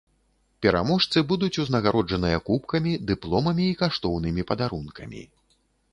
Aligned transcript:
Пераможцы 0.65 1.17
будуць 1.31 1.59
узнагароджаныя 1.65 2.39
кубкамі, 2.47 2.95
дыпломамі 3.11 3.63
і 3.75 3.79
каштоўнымі 3.85 4.49
падарункамі. 4.53 5.23